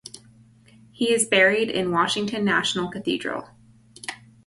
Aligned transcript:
He 0.91 1.13
is 1.13 1.27
buried 1.27 1.69
in 1.69 1.91
Washington 1.91 2.43
National 2.43 2.89
Cathedral. 2.89 3.51